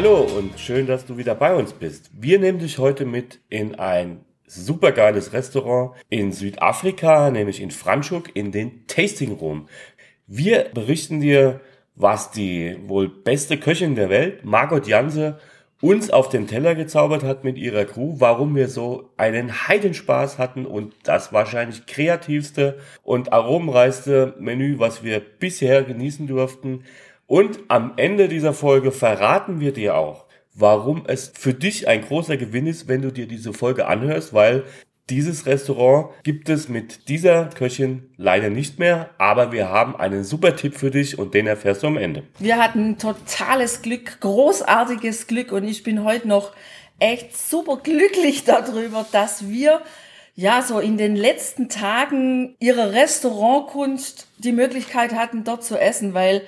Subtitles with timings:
[0.00, 2.12] Hallo und schön, dass du wieder bei uns bist.
[2.12, 8.52] Wir nehmen dich heute mit in ein supergeiles Restaurant in Südafrika, nämlich in Franschhoek, in
[8.52, 9.66] den Tasting Room.
[10.28, 11.60] Wir berichten dir,
[11.96, 15.40] was die wohl beste Köchin der Welt, Margot Janse,
[15.80, 20.64] uns auf den Teller gezaubert hat mit ihrer Crew, warum wir so einen Heidenspaß hatten
[20.64, 26.84] und das wahrscheinlich kreativste und aromenreichste Menü, was wir bisher genießen durften.
[27.28, 30.24] Und am Ende dieser Folge verraten wir dir auch,
[30.54, 34.64] warum es für dich ein großer Gewinn ist, wenn du dir diese Folge anhörst, weil
[35.10, 40.56] dieses Restaurant gibt es mit dieser Köchin leider nicht mehr, aber wir haben einen super
[40.56, 42.22] Tipp für dich und den erfährst du am Ende.
[42.38, 46.52] Wir hatten totales Glück, großartiges Glück und ich bin heute noch
[46.98, 49.82] echt super glücklich darüber, dass wir
[50.34, 56.40] ja so in den letzten Tagen ihre Restaurantkunst die Möglichkeit hatten, dort zu essen, weil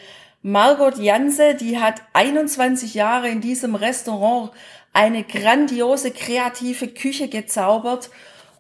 [0.43, 4.53] Margot Janse, die hat 21 Jahre in diesem Restaurant
[4.93, 8.11] eine grandiose kreative Küche gezaubert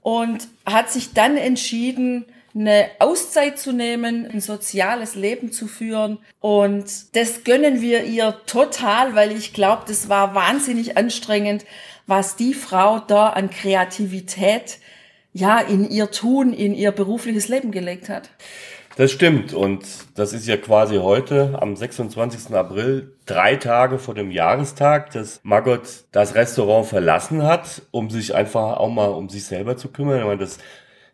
[0.02, 6.18] und hat sich dann entschieden, eine Auszeit zu nehmen, ein soziales Leben zu führen.
[6.40, 11.64] Und das gönnen wir ihr total, weil ich glaube, das war wahnsinnig anstrengend,
[12.06, 14.78] was die Frau da an Kreativität
[15.32, 18.30] ja in ihr Tun, in ihr berufliches Leben gelegt hat.
[18.96, 19.84] Das stimmt und
[20.16, 22.54] das ist ja quasi heute am 26.
[22.54, 28.78] April, drei Tage vor dem Jahrestag, dass Margot das Restaurant verlassen hat, um sich einfach
[28.78, 30.18] auch mal um sich selber zu kümmern.
[30.18, 30.58] Ich meine, das,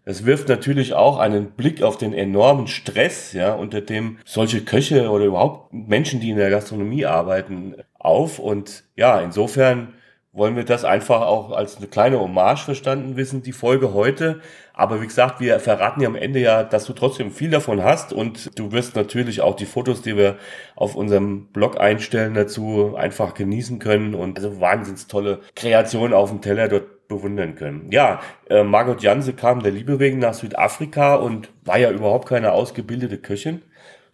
[0.06, 5.10] das wirft natürlich auch einen Blick auf den enormen Stress, ja, unter dem solche Köche
[5.10, 9.92] oder überhaupt Menschen, die in der Gastronomie arbeiten, auf und ja, insofern
[10.36, 14.40] wollen wir das einfach auch als eine kleine Hommage verstanden wissen, die Folge heute.
[14.74, 18.12] Aber wie gesagt, wir verraten ja am Ende ja, dass du trotzdem viel davon hast
[18.12, 20.36] und du wirst natürlich auch die Fotos, die wir
[20.76, 26.42] auf unserem Blog einstellen dazu, einfach genießen können und also wahnsinns tolle Kreationen auf dem
[26.42, 27.90] Teller dort bewundern können.
[27.90, 28.20] Ja,
[28.50, 33.18] äh, Margot Janse kam der Liebe wegen nach Südafrika und war ja überhaupt keine ausgebildete
[33.18, 33.62] Köchin.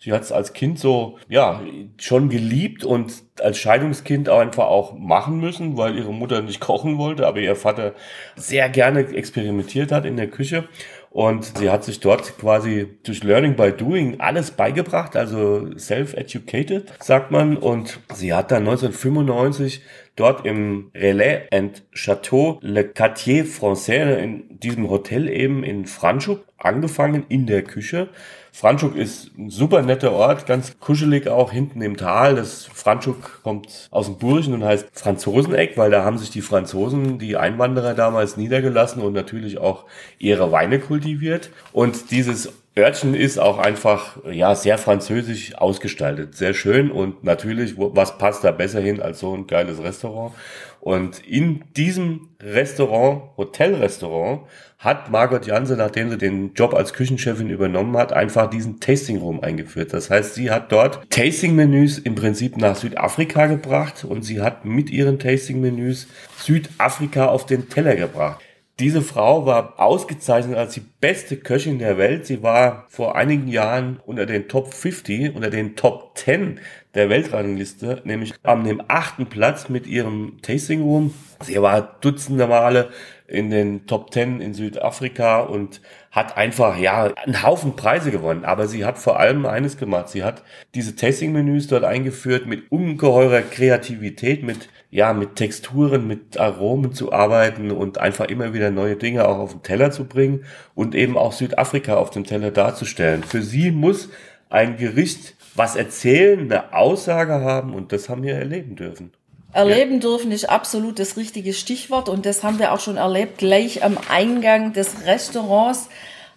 [0.02, 1.62] Sie hat es als Kind so, ja,
[1.96, 7.24] schon geliebt und als Scheidungskind einfach auch machen müssen, weil ihre Mutter nicht kochen wollte,
[7.24, 7.94] aber ihr Vater
[8.34, 10.64] sehr gerne experimentiert hat in der Küche.
[11.10, 17.30] Und sie hat sich dort quasi durch Learning by Doing alles beigebracht, also self-educated, sagt
[17.30, 17.56] man.
[17.56, 19.82] Und sie hat dann 1995
[20.16, 27.24] dort im Relais and Château Le Quartier Français in diesem Hotel eben in Franschhoek angefangen
[27.28, 28.08] in der Küche
[28.54, 32.36] Franschuk ist ein super netter Ort, ganz kuschelig auch hinten im Tal.
[32.36, 37.18] Das Franschuk kommt aus dem Burgen und heißt Franzoseneck, weil da haben sich die Franzosen,
[37.18, 39.86] die Einwanderer damals niedergelassen und natürlich auch
[40.18, 41.48] ihre Weine kultiviert.
[41.72, 46.34] Und dieses Örtchen ist auch einfach, ja, sehr französisch ausgestaltet.
[46.34, 50.32] Sehr schön und natürlich, was passt da besser hin als so ein geiles Restaurant?
[50.80, 57.96] Und in diesem Restaurant, Hotelrestaurant, hat Margot Janse, nachdem sie den Job als Küchenchefin übernommen
[57.98, 59.92] hat, einfach diesen Tasting Room eingeführt.
[59.92, 64.88] Das heißt, sie hat dort Tasting-Menüs im Prinzip nach Südafrika gebracht und sie hat mit
[64.90, 66.08] ihren Tasting-Menüs
[66.38, 68.42] Südafrika auf den Teller gebracht.
[68.82, 72.26] Diese Frau war ausgezeichnet als die beste Köchin der Welt.
[72.26, 76.58] Sie war vor einigen Jahren unter den Top 50, unter den Top 10
[76.92, 81.14] der Weltrangliste, nämlich am dem achten Platz mit ihrem Tasting Room.
[81.44, 82.90] Sie war dutzende Male
[83.32, 88.44] in den Top 10 in Südafrika und hat einfach, ja, einen Haufen Preise gewonnen.
[88.44, 90.10] Aber sie hat vor allem eines gemacht.
[90.10, 90.42] Sie hat
[90.74, 97.70] diese Tasting-Menüs dort eingeführt mit ungeheurer Kreativität, mit, ja, mit Texturen, mit Aromen zu arbeiten
[97.70, 101.32] und einfach immer wieder neue Dinge auch auf den Teller zu bringen und eben auch
[101.32, 103.22] Südafrika auf dem Teller darzustellen.
[103.22, 104.10] Für sie muss
[104.50, 109.12] ein Gericht was erzählen, eine Aussage haben und das haben wir erleben dürfen.
[109.52, 113.84] Erleben dürfen ist absolut das richtige Stichwort und das haben wir auch schon erlebt gleich
[113.84, 115.88] am Eingang des Restaurants.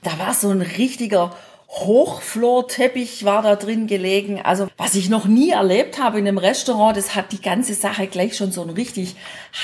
[0.03, 1.33] Da war so ein richtiger
[1.69, 4.41] Hochflorteppich war da drin gelegen.
[4.41, 8.07] Also was ich noch nie erlebt habe in einem Restaurant, das hat die ganze Sache
[8.07, 9.15] gleich schon so richtig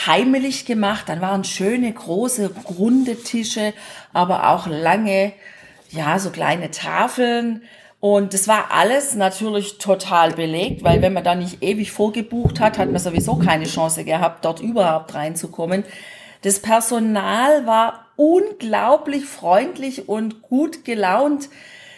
[0.06, 1.08] heimelig gemacht.
[1.08, 3.74] Dann waren schöne große runde Tische,
[4.14, 5.34] aber auch lange,
[5.90, 7.64] ja so kleine Tafeln
[8.02, 12.80] und das war alles natürlich total belegt, weil wenn man da nicht ewig vorgebucht hat,
[12.80, 15.84] hat man sowieso keine Chance gehabt, dort überhaupt reinzukommen.
[16.42, 21.50] Das Personal war unglaublich freundlich und gut gelaunt.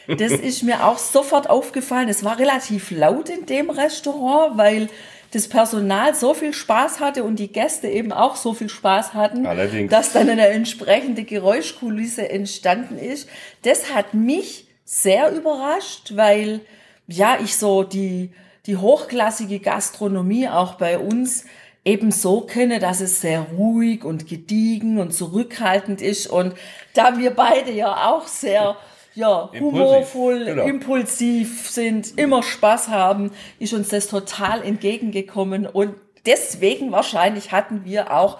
[0.07, 2.09] Das ist mir auch sofort aufgefallen.
[2.09, 4.89] Es war relativ laut in dem Restaurant, weil
[5.31, 9.45] das Personal so viel Spaß hatte und die Gäste eben auch so viel Spaß hatten,
[9.45, 9.89] Allerdings.
[9.89, 13.29] dass dann eine entsprechende Geräuschkulisse entstanden ist.
[13.61, 16.61] Das hat mich sehr überrascht, weil
[17.07, 18.31] ja, ich so die,
[18.65, 21.45] die hochklassige Gastronomie auch bei uns
[21.85, 26.27] eben so kenne, dass es sehr ruhig und gediegen und zurückhaltend ist.
[26.27, 26.53] Und
[26.93, 28.77] da wir beide ja auch sehr
[29.15, 30.63] ja, humorvoll, genau.
[30.63, 35.67] impulsiv sind, immer Spaß haben, ist uns das total entgegengekommen.
[35.67, 35.95] Und
[36.25, 38.39] deswegen wahrscheinlich hatten wir auch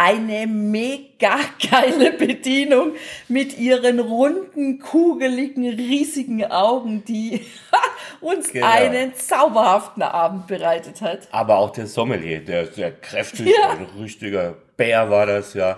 [0.00, 1.36] eine mega
[1.70, 2.92] geile Bedienung
[3.28, 7.44] mit ihren runden, kugeligen, riesigen Augen, die
[8.22, 8.66] uns genau.
[8.66, 11.28] einen zauberhaften Abend bereitet hat.
[11.32, 13.72] Aber auch der Sommelier, der sehr kräftig, ja.
[13.72, 15.76] ein richtiger Bär war das ja,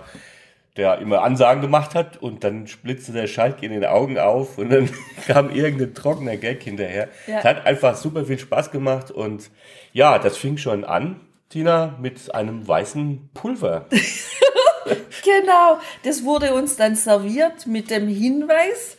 [0.77, 4.69] der immer Ansagen gemacht hat und dann splitzte der Schalk in den Augen auf und
[4.69, 4.89] dann
[5.27, 7.09] kam irgendein trockener Gag hinterher.
[7.27, 7.39] Ja.
[7.39, 9.51] Es hat einfach super viel Spaß gemacht und
[9.91, 11.19] ja, das fing schon an
[11.49, 13.87] Tina, mit einem weißen Pulver.
[15.23, 18.97] genau, das wurde uns dann serviert mit dem Hinweis,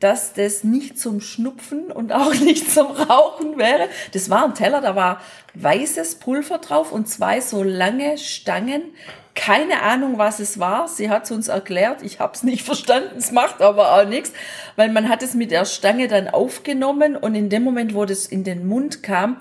[0.00, 3.88] dass das nicht zum Schnupfen und auch nicht zum Rauchen wäre.
[4.12, 5.20] Das war ein Teller, da war
[5.54, 8.82] weißes Pulver drauf und zwei so lange Stangen.
[9.34, 10.88] Keine Ahnung, was es war.
[10.88, 12.02] Sie hat es uns erklärt.
[12.02, 13.16] Ich habe es nicht verstanden.
[13.18, 14.32] Es macht aber auch nichts,
[14.76, 18.26] weil man hat es mit der Stange dann aufgenommen und in dem Moment, wo das
[18.26, 19.40] in den Mund kam,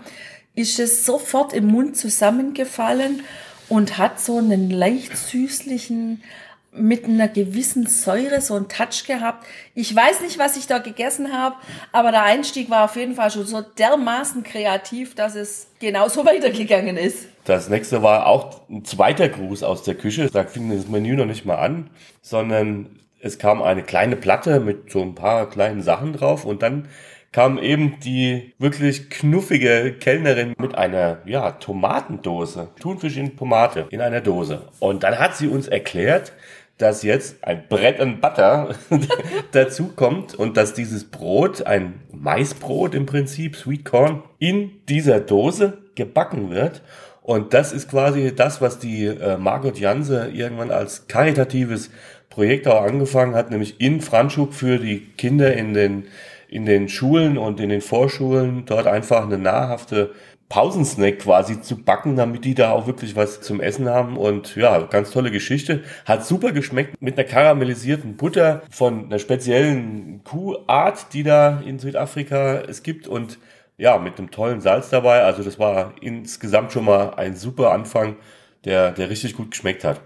[0.58, 3.22] ist es sofort im Mund zusammengefallen
[3.70, 6.24] und hat so einen leicht süßlichen,
[6.72, 9.48] mit einer gewissen Säure so einen Touch gehabt.
[9.74, 11.56] Ich weiß nicht, was ich da gegessen habe,
[11.92, 16.98] aber der Einstieg war auf jeden Fall schon so dermaßen kreativ, dass es genauso weitergegangen
[16.98, 17.28] ist.
[17.46, 20.30] Das nächste war auch ein zweiter Gruß aus der Küche.
[20.32, 21.90] Da fing das Menü noch nicht mal an,
[22.22, 26.88] sondern es kam eine kleine Platte mit so ein paar kleinen Sachen drauf und dann
[27.32, 32.70] kam eben die wirklich knuffige Kellnerin mit einer, ja, Tomatendose.
[32.80, 34.70] Thunfisch in Tomate in einer Dose.
[34.80, 36.34] Und dann hat sie uns erklärt,
[36.78, 38.76] dass jetzt ein Brett and Butter
[39.52, 45.80] dazu kommt und dass dieses Brot, ein Maisbrot im Prinzip, Sweet Corn, in dieser Dose
[45.96, 46.82] gebacken wird.
[47.24, 51.90] Und das ist quasi das, was die äh, Margot Janse irgendwann als karitatives
[52.30, 56.06] Projekt auch angefangen hat, nämlich in Franschub für die Kinder in den
[56.50, 60.12] in den Schulen und in den Vorschulen dort einfach eine nahrhafte
[60.50, 64.16] Pausensnack quasi zu backen, damit die da auch wirklich was zum Essen haben.
[64.16, 65.84] Und ja, ganz tolle Geschichte.
[66.06, 72.62] Hat super geschmeckt mit einer karamellisierten Butter von einer speziellen Kuhart, die da in Südafrika
[72.62, 73.08] es gibt.
[73.08, 73.40] Und
[73.78, 75.22] ja, mit einem tollen Salz dabei.
[75.24, 78.16] Also das war insgesamt schon mal ein super Anfang,
[78.64, 80.00] der, der richtig gut geschmeckt hat.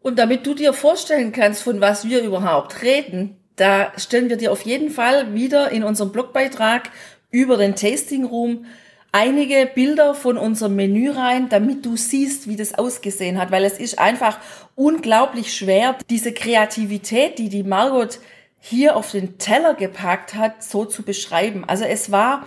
[0.00, 4.52] Und damit du dir vorstellen kannst, von was wir überhaupt reden, da stellen wir dir
[4.52, 6.90] auf jeden Fall wieder in unserem Blogbeitrag
[7.30, 8.66] über den Tasting Room
[9.12, 13.78] einige Bilder von unserem Menü rein, damit du siehst, wie das ausgesehen hat, weil es
[13.78, 14.38] ist einfach
[14.74, 18.18] unglaublich schwer, diese Kreativität, die die Margot
[18.60, 21.64] hier auf den Teller gepackt hat, so zu beschreiben.
[21.66, 22.46] Also es war,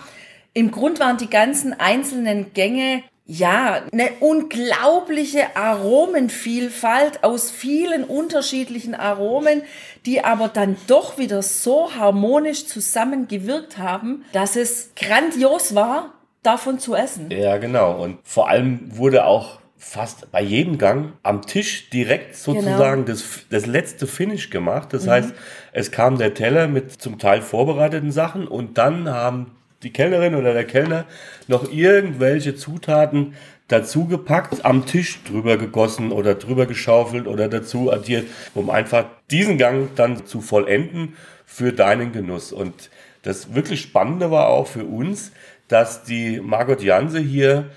[0.52, 9.62] im Grund waren die ganzen einzelnen Gänge ja, eine unglaubliche Aromenvielfalt aus vielen unterschiedlichen Aromen,
[10.04, 16.96] die aber dann doch wieder so harmonisch zusammengewirkt haben, dass es grandios war, davon zu
[16.96, 17.30] essen.
[17.30, 18.02] Ja, genau.
[18.02, 23.16] Und vor allem wurde auch fast bei jedem Gang am Tisch direkt sozusagen genau.
[23.16, 24.92] das, das letzte Finish gemacht.
[24.92, 25.10] Das mhm.
[25.10, 25.34] heißt,
[25.72, 30.52] es kam der Teller mit zum Teil vorbereiteten Sachen und dann haben die Kellnerin oder
[30.52, 31.04] der Kellner
[31.48, 33.34] noch irgendwelche Zutaten
[33.68, 39.58] dazu gepackt, am Tisch drüber gegossen oder drüber geschaufelt oder dazu addiert, um einfach diesen
[39.58, 42.52] Gang dann zu vollenden für deinen Genuss.
[42.52, 42.90] Und
[43.22, 45.32] das wirklich Spannende war auch für uns,
[45.68, 47.70] dass die Margot Janse hier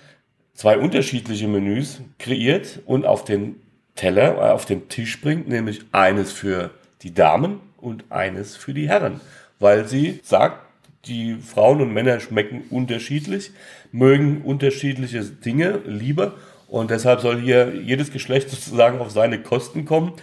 [0.55, 3.55] zwei unterschiedliche Menüs kreiert und auf den
[3.95, 6.71] Teller, äh, auf den Tisch bringt, nämlich eines für
[7.03, 9.21] die Damen und eines für die Herren,
[9.59, 10.62] weil sie sagt,
[11.05, 13.51] die Frauen und Männer schmecken unterschiedlich,
[13.91, 16.33] mögen unterschiedliche Dinge lieber
[16.67, 20.13] und deshalb soll hier jedes Geschlecht sozusagen auf seine Kosten kommen.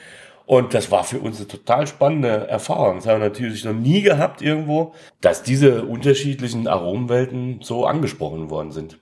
[0.47, 2.97] Und das war für uns eine total spannende Erfahrung.
[2.97, 8.73] Das haben wir natürlich noch nie gehabt irgendwo, dass diese unterschiedlichen Aromenwelten so angesprochen worden
[8.73, 8.99] sind.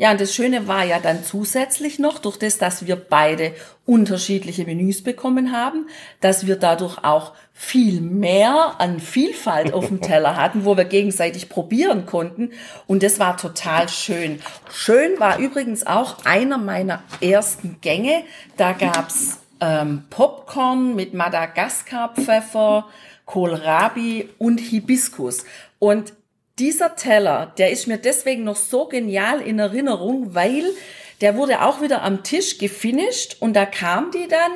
[0.00, 3.52] Ja, und das Schöne war ja dann zusätzlich noch, durch das, dass wir beide
[3.84, 5.88] unterschiedliche Menüs bekommen haben,
[6.22, 11.50] dass wir dadurch auch viel mehr an Vielfalt auf dem Teller hatten, wo wir gegenseitig
[11.50, 12.52] probieren konnten.
[12.86, 14.40] Und das war total schön.
[14.72, 18.22] Schön war übrigens auch einer meiner ersten Gänge.
[18.56, 22.88] Da gab's ähm, Popcorn mit Madagaskar-Pfeffer,
[23.26, 25.44] Kohlrabi und Hibiskus.
[25.78, 26.14] Und
[26.60, 30.64] dieser Teller, der ist mir deswegen noch so genial in Erinnerung, weil
[31.22, 34.52] der wurde auch wieder am Tisch gefinisht und da kam die dann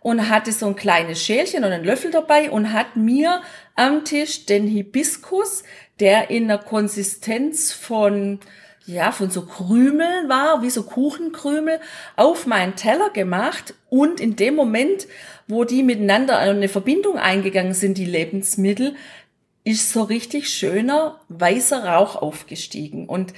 [0.00, 3.40] und hatte so ein kleines Schälchen und einen Löffel dabei und hat mir
[3.76, 5.62] am Tisch den Hibiskus,
[6.00, 8.40] der in der Konsistenz von
[8.86, 11.80] ja, von so Krümeln war, wie so Kuchenkrümel,
[12.16, 15.06] auf meinen Teller gemacht und in dem Moment,
[15.48, 18.94] wo die miteinander eine Verbindung eingegangen sind, die Lebensmittel,
[19.64, 23.08] ist so richtig schöner weißer Rauch aufgestiegen.
[23.08, 23.32] Und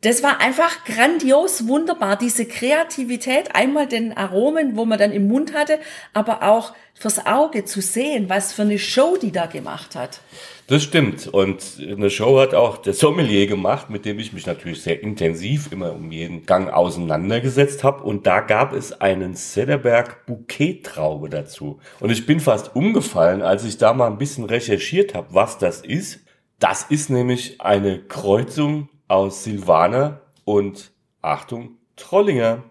[0.00, 2.16] das war einfach grandios, wunderbar.
[2.16, 5.80] Diese Kreativität, einmal den Aromen, wo man dann im Mund hatte,
[6.14, 10.20] aber auch fürs Auge zu sehen, was für eine Show die da gemacht hat.
[10.68, 11.26] Das stimmt.
[11.26, 15.72] Und eine Show hat auch der Sommelier gemacht, mit dem ich mich natürlich sehr intensiv
[15.72, 18.04] immer um jeden Gang auseinandergesetzt habe.
[18.04, 21.80] Und da gab es einen Sederberg Bouquet-Traube dazu.
[21.98, 25.80] Und ich bin fast umgefallen, als ich da mal ein bisschen recherchiert habe, was das
[25.80, 26.20] ist.
[26.60, 32.62] Das ist nämlich eine Kreuzung aus Silvaner und Achtung, Trollinger.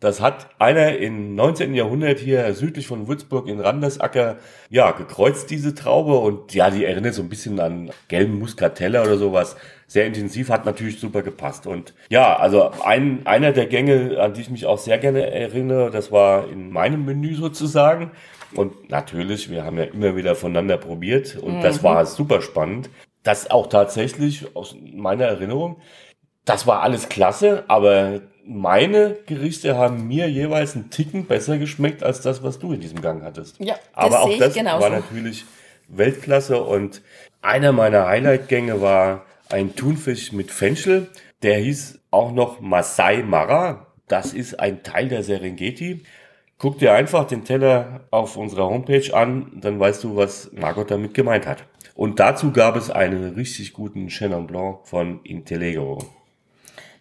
[0.00, 1.74] Das hat einer im 19.
[1.74, 4.36] Jahrhundert hier südlich von Würzburg in Randersacker,
[4.70, 6.18] ja, gekreuzt, diese Traube.
[6.18, 9.56] Und ja, die erinnert so ein bisschen an gelben Muscatella oder sowas.
[9.88, 11.66] Sehr intensiv, hat natürlich super gepasst.
[11.66, 15.90] Und ja, also ein, einer der Gänge, an die ich mich auch sehr gerne erinnere,
[15.90, 18.12] das war in meinem Menü sozusagen.
[18.54, 21.62] Und natürlich, wir haben ja immer wieder voneinander probiert und mhm.
[21.62, 22.88] das war super spannend
[23.28, 25.76] das auch tatsächlich aus meiner Erinnerung,
[26.46, 32.22] das war alles klasse, aber meine Gerichte haben mir jeweils einen Ticken besser geschmeckt als
[32.22, 33.60] das, was du in diesem Gang hattest.
[33.60, 34.82] Ja, das aber auch das genauso.
[34.82, 35.44] war natürlich
[35.88, 37.02] Weltklasse und
[37.42, 41.08] einer meiner Highlight-Gänge war ein Thunfisch mit Fenchel.
[41.42, 43.88] Der hieß auch noch Masai Mara.
[44.08, 46.02] Das ist ein Teil der Serengeti.
[46.56, 51.12] Guck dir einfach den Teller auf unserer Homepage an, dann weißt du, was Margot damit
[51.12, 51.64] gemeint hat.
[51.98, 55.98] Und dazu gab es einen richtig guten Chenin Blanc von Intellegro.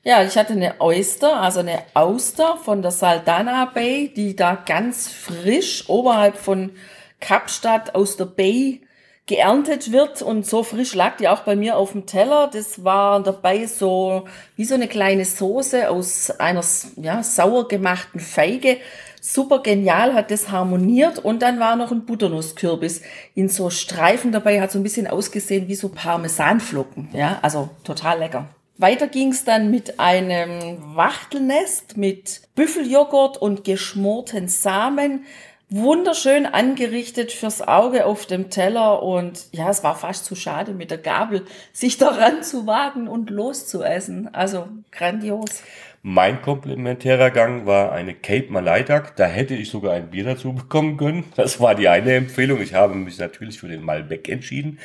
[0.01, 5.07] Ja, ich hatte eine Oyster, also eine Auster von der Saldana Bay, die da ganz
[5.07, 6.71] frisch oberhalb von
[7.19, 8.81] Kapstadt aus der Bay
[9.27, 12.49] geerntet wird und so frisch lag die auch bei mir auf dem Teller.
[12.51, 14.23] Das war dabei so
[14.55, 16.63] wie so eine kleine Soße aus einer
[16.95, 18.77] ja, sauer gemachten Feige
[19.21, 23.01] super genial, hat das harmoniert und dann war noch ein Butternusskürbis
[23.35, 28.19] in so Streifen dabei, hat so ein bisschen ausgesehen wie so Parmesanflocken, ja, also total
[28.19, 28.47] lecker.
[28.79, 35.25] Weiter ging's dann mit einem Wachtelnest mit Büffeljoghurt und geschmorten Samen.
[35.69, 40.91] Wunderschön angerichtet fürs Auge auf dem Teller und ja, es war fast zu schade mit
[40.91, 44.33] der Gabel, sich daran zu wagen und loszuessen.
[44.33, 45.63] Also grandios.
[46.09, 49.17] Mein komplementärer Gang war eine Cape Malay Duck.
[49.17, 51.25] Da hätte ich sogar ein Bier dazu bekommen können.
[51.35, 52.61] Das war die eine Empfehlung.
[52.61, 54.79] Ich habe mich natürlich für den Malbec entschieden.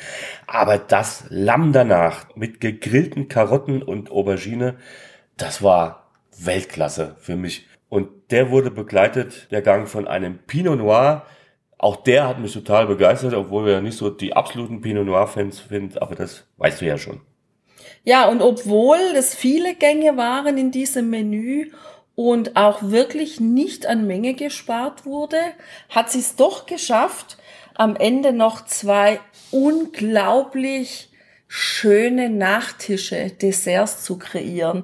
[0.47, 4.75] Aber das Lamm danach mit gegrillten Karotten und Aubergine,
[5.37, 7.69] das war Weltklasse für mich.
[7.87, 11.25] Und der wurde begleitet, der Gang von einem Pinot Noir.
[11.77, 15.27] Auch der hat mich total begeistert, obwohl wir ja nicht so die absoluten Pinot Noir
[15.27, 17.21] Fans sind, aber das weißt du ja schon.
[18.03, 21.71] Ja, und obwohl es viele Gänge waren in diesem Menü
[22.15, 25.39] und auch wirklich nicht an Menge gespart wurde,
[25.89, 27.37] hat sie es doch geschafft,
[27.75, 31.09] am Ende noch zwei unglaublich
[31.47, 34.83] schöne Nachtische, Desserts zu kreieren.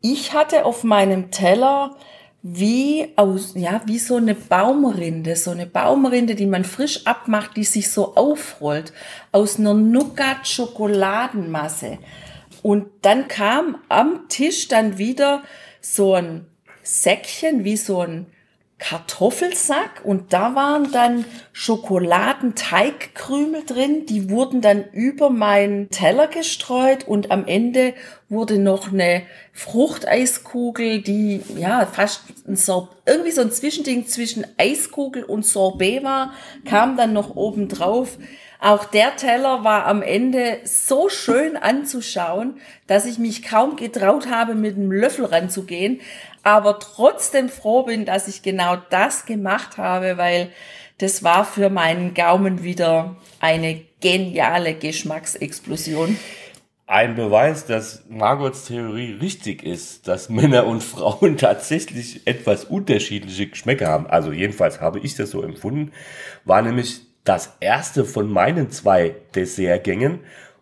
[0.00, 1.94] Ich hatte auf meinem Teller
[2.42, 7.64] wie aus, ja, wie so eine Baumrinde, so eine Baumrinde, die man frisch abmacht, die
[7.64, 8.94] sich so aufrollt,
[9.32, 11.98] aus einer Nougat-Schokoladenmasse.
[12.66, 15.44] Und dann kam am Tisch dann wieder
[15.80, 16.48] so ein
[16.82, 18.26] Säckchen, wie so ein
[18.78, 27.30] Kartoffelsack und da waren dann Schokoladenteigkrümel drin, die wurden dann über meinen Teller gestreut und
[27.30, 27.94] am Ende
[28.28, 29.22] wurde noch eine
[29.54, 36.34] Fruchteiskugel, die ja fast ein Sor irgendwie so ein Zwischending zwischen Eiskugel und Sorbet war,
[36.66, 38.18] kam dann noch oben drauf.
[38.58, 44.54] Auch der Teller war am Ende so schön anzuschauen, dass ich mich kaum getraut habe,
[44.54, 46.00] mit einem Löffel ranzugehen,
[46.46, 50.52] aber trotzdem froh bin, dass ich genau das gemacht habe, weil
[50.98, 56.16] das war für meinen Gaumen wieder eine geniale Geschmacksexplosion.
[56.86, 63.88] Ein Beweis, dass Margots Theorie richtig ist, dass Männer und Frauen tatsächlich etwas unterschiedliche Geschmäcker
[63.88, 64.06] haben.
[64.06, 65.90] Also jedenfalls habe ich das so empfunden,
[66.44, 70.20] war nämlich das erste von meinen zwei Dessertgängen.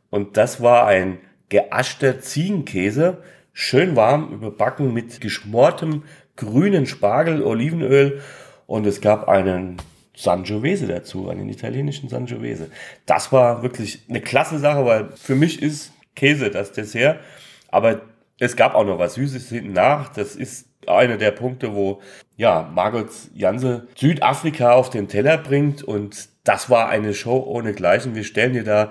[0.09, 1.19] Und das war ein
[1.50, 3.19] geaschter Ziegenkäse,
[3.55, 6.03] schön warm überbacken mit geschmortem
[6.37, 8.21] grünen Spargel, Olivenöl
[8.67, 9.79] und es gab einen
[10.17, 12.71] Sangiovese dazu, einen italienischen Sangiovese.
[13.07, 17.21] Das war wirklich eine klasse Sache, weil für mich ist Käse das Dessert,
[17.69, 18.03] aber
[18.39, 20.13] es gab auch noch was Süßes hinten nach.
[20.13, 22.01] Das ist einer der Punkte, wo
[22.37, 28.15] ja Margot Janse Südafrika auf den Teller bringt und das war eine Show ohnegleichen.
[28.15, 28.91] Wir stellen dir da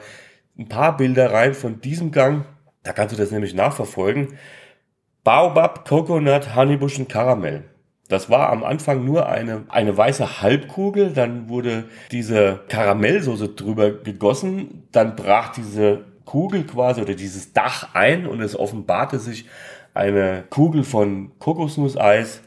[0.58, 2.46] ein paar Bilder rein von diesem Gang.
[2.84, 4.38] Da kannst du das nämlich nachverfolgen.
[5.24, 7.64] Baobab, Coconut, Honeybush und Karamell.
[8.10, 14.88] Das war am Anfang nur eine, eine weiße Halbkugel, dann wurde diese Karamellsoße drüber gegossen,
[14.92, 19.46] dann brach diese Kugel quasi oder dieses Dach ein und es offenbarte sich
[19.94, 22.42] eine Kugel von Kokosnusseis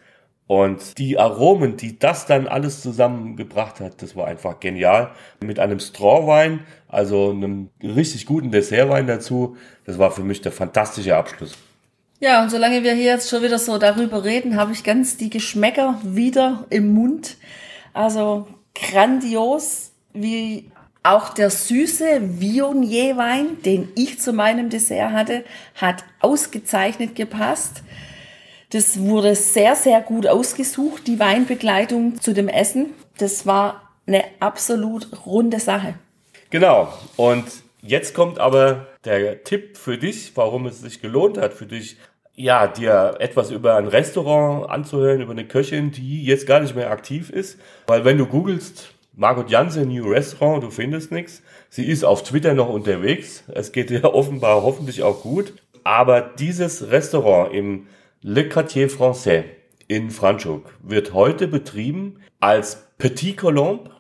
[0.47, 5.11] und die Aromen, die das dann alles zusammengebracht hat, das war einfach genial.
[5.43, 11.17] Mit einem Strawwein, also einem richtig guten Dessertwein dazu, das war für mich der fantastische
[11.17, 11.57] Abschluss.
[12.21, 15.31] Ja, und solange wir hier jetzt schon wieder so darüber reden, habe ich ganz die
[15.31, 17.37] Geschmäcker wieder im Mund.
[17.93, 20.71] Also grandios, wie
[21.03, 27.83] auch der süße Viognier-Wein, den ich zu meinem Dessert hatte, hat ausgezeichnet gepasst.
[28.71, 32.95] Das wurde sehr, sehr gut ausgesucht, die Weinbegleitung zu dem Essen.
[33.19, 35.95] Das war eine absolut runde Sache.
[36.51, 36.93] Genau.
[37.17, 37.45] Und
[37.87, 41.99] Jetzt kommt aber der Tipp für dich, warum es sich gelohnt hat, für dich,
[42.35, 46.91] ja, dir etwas über ein Restaurant anzuhören, über eine Köchin, die jetzt gar nicht mehr
[46.91, 47.59] aktiv ist.
[47.87, 51.43] Weil wenn du googelst, Margot Janse New Restaurant, du findest nichts.
[51.71, 53.45] Sie ist auf Twitter noch unterwegs.
[53.55, 55.55] Es geht ihr offenbar hoffentlich auch gut.
[55.85, 57.87] Aber dieses Restaurant im
[58.23, 59.45] Le Quartier Français
[59.89, 63.91] in Franschhoek wird heute betrieben als Petit Colombe,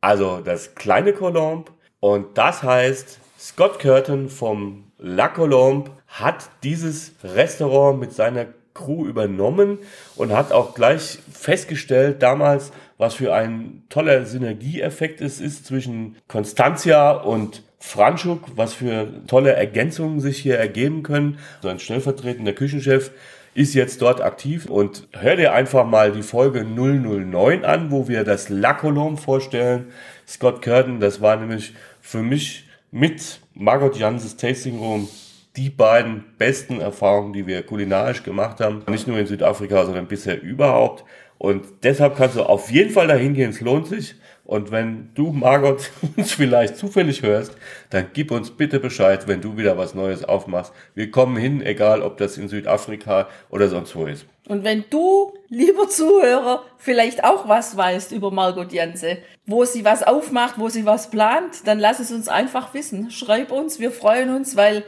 [0.00, 8.00] also das kleine Colombe und das heißt, Scott Curtin vom La Colombe hat dieses Restaurant
[8.00, 9.78] mit seiner Crew übernommen
[10.16, 17.12] und hat auch gleich festgestellt damals, was für ein toller Synergieeffekt es ist zwischen Constantia
[17.12, 21.38] und Franschuk, was für tolle Ergänzungen sich hier ergeben können.
[21.62, 23.10] So ein stellvertretender Küchenchef
[23.54, 28.24] ist jetzt dort aktiv und hör dir einfach mal die Folge 009 an, wo wir
[28.24, 29.86] das La Colombe vorstellen.
[30.26, 35.08] Scott Curtin, das war nämlich für mich mit Margot Janses Tasting Room
[35.56, 38.82] die beiden besten Erfahrungen, die wir kulinarisch gemacht haben.
[38.88, 41.04] Nicht nur in Südafrika, sondern bisher überhaupt.
[41.38, 44.14] Und deshalb kannst du auf jeden Fall dahin gehen, es lohnt sich.
[44.50, 47.56] Und wenn du, Margot, uns vielleicht zufällig hörst,
[47.90, 50.72] dann gib uns bitte Bescheid, wenn du wieder was Neues aufmachst.
[50.92, 54.26] Wir kommen hin, egal ob das in Südafrika oder sonst wo ist.
[54.48, 60.02] Und wenn du, lieber Zuhörer, vielleicht auch was weißt über Margot Janse, wo sie was
[60.02, 63.12] aufmacht, wo sie was plant, dann lass es uns einfach wissen.
[63.12, 64.82] Schreib uns, wir freuen uns, weil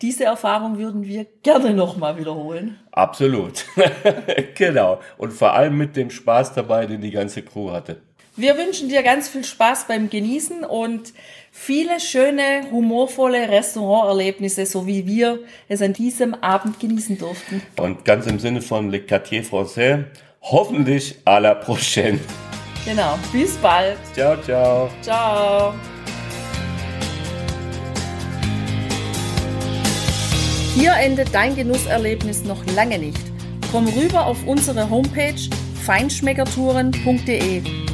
[0.00, 2.80] diese Erfahrung würden wir gerne nochmal wiederholen.
[2.92, 3.66] Absolut.
[4.54, 5.00] genau.
[5.18, 8.00] Und vor allem mit dem Spaß dabei, den die ganze Crew hatte.
[8.34, 11.12] Wir wünschen dir ganz viel Spaß beim Genießen und
[11.50, 17.60] viele schöne, humorvolle Restauranterlebnisse, so wie wir es an diesem Abend genießen durften.
[17.78, 20.04] Und ganz im Sinne von Le Quartier Français,
[20.40, 22.18] hoffentlich à la prochaine.
[22.86, 23.98] Genau, bis bald.
[24.14, 24.88] Ciao, ciao.
[25.02, 25.74] Ciao.
[30.74, 33.20] Hier endet dein Genusserlebnis noch lange nicht.
[33.70, 35.34] Komm rüber auf unsere Homepage
[35.84, 37.81] feinschmeckertouren.de